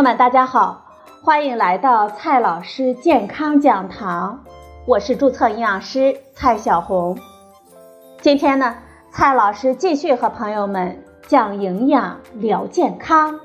[0.00, 0.82] 朋友们，大家好，
[1.22, 4.42] 欢迎来到蔡老师健康讲堂，
[4.86, 7.18] 我是注册营养师蔡小红。
[8.22, 8.76] 今天呢，
[9.12, 13.40] 蔡老师继续和朋友们讲营养聊健康。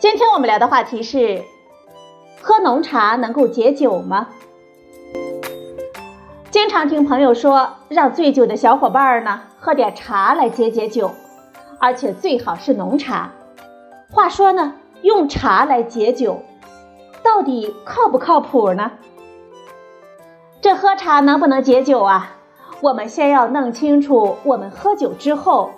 [0.00, 1.40] 今天我们聊的话题是：
[2.40, 4.26] 喝浓茶能够解酒吗？
[6.50, 11.12] 经常听朋友说，让醉酒的小伙伴呢喝点茶来解解酒，
[11.78, 13.30] 而且最好是浓茶。
[14.14, 16.42] 话说呢，用茶来解酒，
[17.22, 18.92] 到底靠不靠谱呢？
[20.60, 22.36] 这喝茶能不能解酒啊？
[22.82, 25.70] 我们先要弄清楚，我们喝酒之后，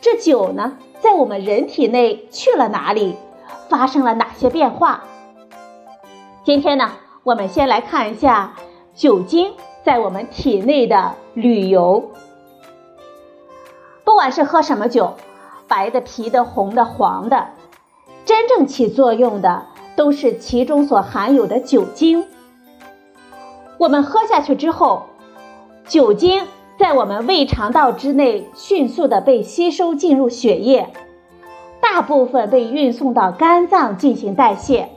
[0.00, 3.14] 这酒呢，在我们人体内去了哪里，
[3.68, 5.04] 发生了哪些变化？
[6.44, 6.92] 今天呢，
[7.24, 8.54] 我们先来看一下
[8.94, 9.52] 酒精
[9.84, 12.10] 在我们体内的旅游。
[14.02, 15.12] 不管是喝什么酒，
[15.68, 17.48] 白的、啤的、红的、黄的。
[18.26, 22.26] 真正起作用的都是其中所含有的酒精。
[23.78, 25.04] 我们喝下去之后，
[25.86, 26.44] 酒精
[26.76, 30.92] 在我们胃肠道之内迅速的被吸收进入血液，
[31.80, 34.88] 大部分被运送到肝脏进行代谢。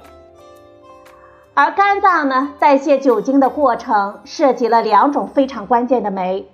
[1.53, 6.47] 而肝脏呢，代谢酒精的过程涉及了两种非常关键的酶：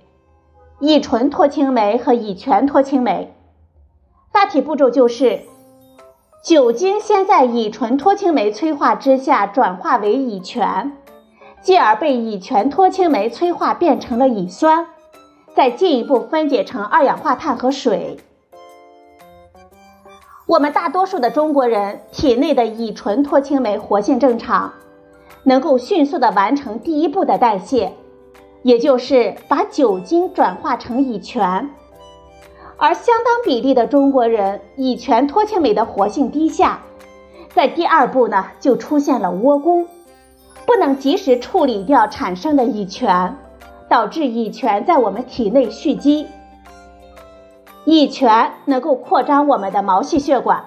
[0.80, 3.34] 乙醇脱氢酶和乙醛脱氢酶。
[4.34, 5.44] 大体步骤就是。
[6.46, 10.92] 酒精先在乙醇脱氢酶催化之下转化为乙醛，
[11.60, 14.86] 继而被乙醛脱氢酶催化变成了乙酸，
[15.56, 18.18] 再进一步分解成二氧化碳和水。
[20.46, 24.72] 我们大多数的中国人体内的乙醇脱氢酶活性正常，
[25.46, 27.92] 能够迅速的完成第一步的代谢，
[28.62, 31.72] 也就是把酒精转化成乙醛。
[32.78, 36.82] 而相当比例的中国人乙醛脱氢酶的活性低下，
[37.54, 39.88] 在第二步呢就出现了窝宫，
[40.66, 43.38] 不能及时处理掉产生的乙醛，
[43.88, 46.28] 导致乙醛在我们体内蓄积。
[47.86, 50.66] 乙醛能够扩张我们的毛细血管，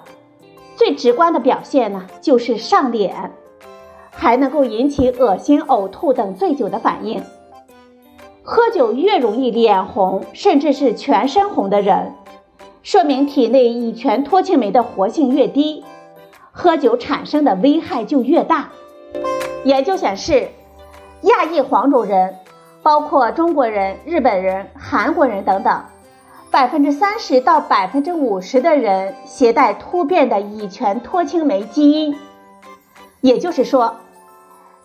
[0.77, 3.33] 最直观的表现呢就是上脸，
[4.11, 7.23] 还能够引起恶心、呕吐等醉酒的反应。
[8.51, 12.15] 喝酒越容易脸红，甚至是全身红的人，
[12.83, 15.85] 说明体内乙醛脱氢酶的活性越低，
[16.51, 18.71] 喝酒产生的危害就越大。
[19.65, 20.49] 研究显示，
[21.25, 22.37] 亚裔黄种人，
[22.83, 25.83] 包括中国人、日本人、韩国人等等，
[26.51, 32.17] 百分之三十到百分之五十的人携带突变的乙醛脱氢酶基因，
[33.21, 33.95] 也就是说。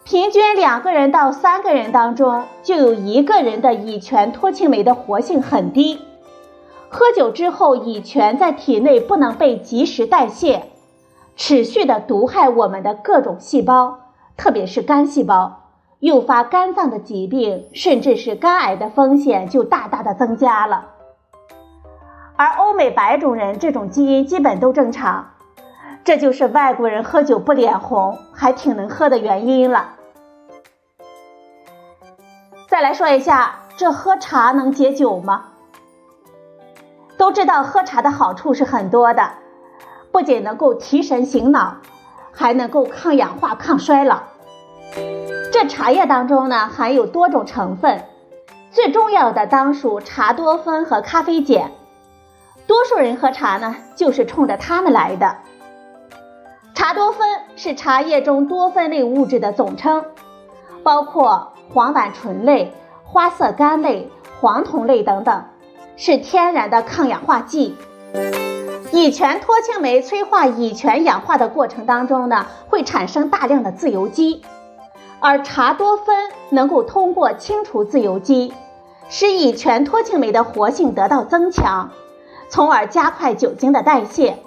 [0.06, 6.00] 平均两个人到三个人当中，就有一个人的乙醛脱氢酶的活性很低。
[6.90, 10.64] 喝酒之后，乙醛在体内不能被及时代谢，
[11.38, 14.00] 持续的毒害我们的各种细胞，
[14.36, 15.70] 特别是肝细胞，
[16.00, 20.90] 诱发肝脏的疾病，甚至是肝癌的风险就大大的增加了。
[22.36, 25.33] 而欧美白种人这种基因基本都正常。
[26.04, 29.96] 这就是外国人喝酒不脸红，还挺能喝的原因了。
[32.68, 35.46] 再来说一下，这喝茶能解酒吗？
[37.18, 39.32] 都知道喝茶的好处是很多的，
[40.12, 41.78] 不仅能够提神醒脑，
[42.34, 44.24] 还能够抗氧化、抗衰老。
[45.54, 48.04] 这茶叶当中呢，含有多种成分，
[48.72, 51.72] 最重要的当属茶多酚和咖啡碱。
[52.68, 55.38] 多数人喝茶呢，就是冲着它们来的。
[56.84, 60.04] 茶多酚是茶叶中多酚类物质的总称，
[60.84, 62.74] 包括黄烷醇类、
[63.06, 64.12] 花色苷类、
[64.42, 65.46] 黄酮类等等，
[65.96, 67.78] 是天然的抗氧化剂。
[68.92, 74.42] 乙醛脱氢酶催化乙醛氧化的过程当中呢，会产生大量的自由基，
[75.22, 76.14] 而茶多酚
[76.50, 78.54] 能够通过清除自由基，
[79.08, 81.92] 使乙醛脱氢酶的活性得到增强，
[82.50, 84.38] 从而加快酒精的代谢。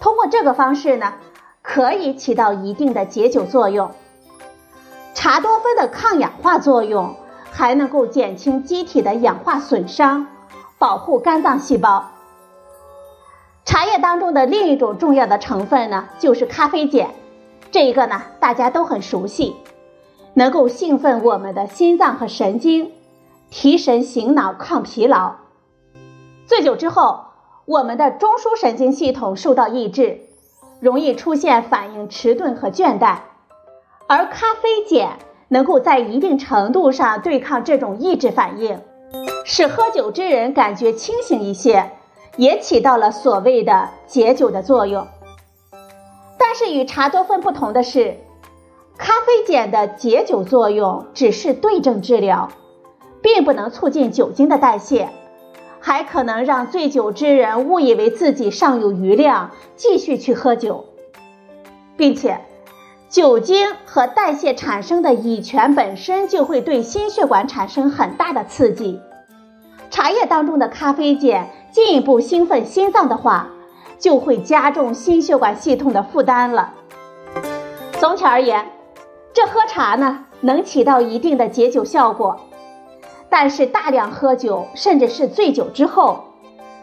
[0.00, 1.12] 通过这个方式呢。
[1.64, 3.90] 可以起到一定的解酒作用。
[5.14, 7.16] 茶多酚的抗氧化作用
[7.50, 10.26] 还能够减轻机体的氧化损伤，
[10.78, 12.10] 保护肝脏细胞。
[13.64, 17.10] 茶叶当中的另一种重要的成分呢，就是咖啡碱。
[17.72, 19.56] 这一个呢，大家都很熟悉，
[20.34, 22.92] 能够兴奋我们的心脏和神经，
[23.48, 25.36] 提神醒脑、抗疲劳。
[26.46, 27.24] 醉酒之后，
[27.64, 30.20] 我们的中枢神经系统受到抑制。
[30.84, 33.16] 容易出现反应迟钝和倦怠，
[34.06, 38.78] 而咖啡碱能够在一定程度上对抗这种抑制反应，
[39.46, 41.92] 使喝酒之人感觉清醒一些，
[42.36, 45.06] 也起到了所谓的解酒的作用。
[46.38, 48.18] 但是与茶多酚不同的是，
[48.98, 52.50] 咖啡碱的解酒作用只是对症治疗，
[53.22, 55.08] 并不能促进酒精的代谢，
[55.86, 60.86] 还可能让醉酒之人误以为自己尚有余量，继续去喝酒，
[61.94, 62.40] 并且。
[63.10, 68.98] 酒精和代谢产生的乙醛本身就会对心血管产生很大的刺激，
[69.90, 73.50] 茶叶当中的咖啡碱进一步兴奋心脏的话，
[73.98, 76.72] 就会加重心血管系统的负担了。
[78.00, 78.66] 总体而言，
[79.34, 82.40] 这喝茶呢能起到一定的解酒效果，
[83.36, 86.26] 但是大量喝酒甚至是醉酒之后，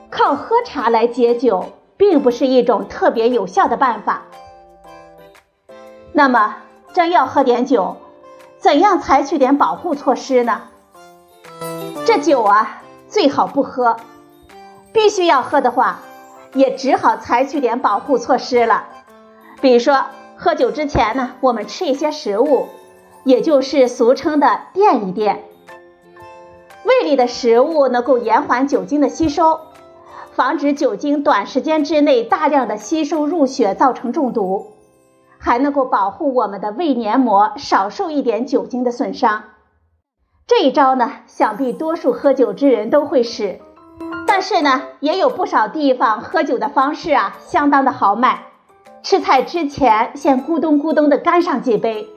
[0.10, 1.64] 靠喝茶来解酒，
[1.96, 4.24] 并不是一种特别有效的办法。
[6.12, 6.58] 那么，
[6.92, 7.96] 真要喝点酒，
[8.58, 10.64] 怎样采取点保护措施呢？
[12.06, 13.96] 这酒啊，最好不喝；
[14.92, 16.02] 必须要喝的话，
[16.54, 18.88] 也只好采取点保护措施了。
[19.62, 20.04] 比如说，
[20.36, 22.68] 喝酒之前呢，我们吃一些食物，
[23.24, 25.46] 也就是俗称的垫一垫。
[26.84, 29.60] 胃里的食物能够延缓酒精的吸收，
[30.34, 34.68] 防止酒精短时间之内大量的吸收入血，造成中毒。
[35.44, 39.44] 还能够保护我们的胃黏膜少受一点酒精的损伤。
[40.46, 43.60] 这一招呢，想必多数喝酒之人都会使。
[44.28, 48.44] 但是呢，也有不少地方喝酒的方式啊，相当的豪迈。
[49.02, 52.08] 吃菜之前先咕咚咕咚的干上几杯，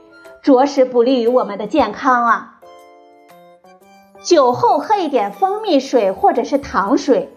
[0.42, 2.53] 着实不利于我们的健康啊。
[4.24, 7.30] 酒后喝一点蜂蜜水或者是糖水，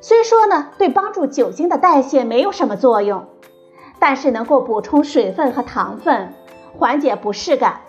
[0.00, 3.26] 虽说呢，对帮助酒精的代谢没有什么作用。
[3.98, 6.34] 但是能够补充水分和糖分，
[6.76, 7.80] 缓解不适感。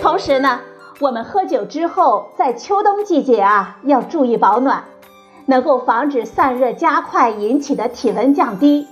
[0.00, 0.60] 同时呢，
[1.00, 4.84] 我们喝酒之后，在秋冬季节啊，要注意保暖，
[5.46, 8.86] 能够防止散热加快引起的体温降低。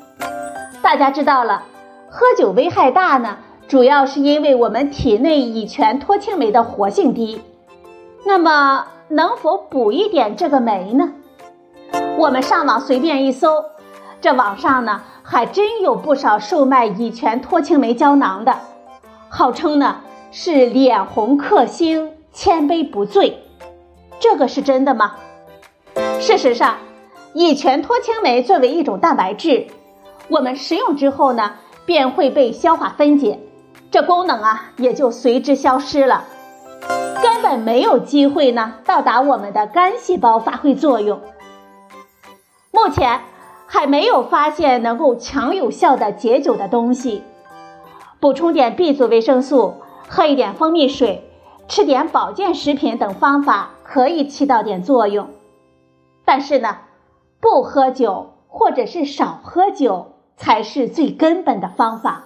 [0.83, 1.63] 大家知道了，
[2.11, 3.39] 喝酒危害大呢，
[3.69, 7.43] 主要是因为我们体内乙醛脱氢酶的活性低。
[8.27, 11.13] 那么，能否补一点这个酶呢？
[12.19, 13.65] 我们上网随便一搜，
[14.21, 15.03] 这网上呢。
[15.29, 18.57] 还真有不少售卖乙醛脱氢酶胶囊的，
[19.29, 19.97] 号称呢
[20.31, 23.43] 是脸红克星，千杯不醉，
[24.21, 25.17] 这个是真的吗？
[26.21, 26.77] 事实上，
[27.35, 29.67] 乙醛脱氢酶作为一种蛋白质，
[30.29, 33.41] 我们食用之后呢，便会被消化分解，
[33.91, 36.23] 这功能啊也就随之消失了，
[37.23, 41.21] 根本没有机会呢到达我们的肝细胞发挥作用。
[42.71, 43.21] 目前。
[43.69, 47.25] 还没有发现能够强有效的解酒的东西，
[48.21, 51.29] 补充点 B 族维生素，喝一点蜂蜜水，
[51.67, 55.31] 吃点保健食品等方法可以起到点作用。
[56.25, 56.79] 但是呢，
[57.41, 62.26] 不喝酒或者是少喝酒才是最根本的方法。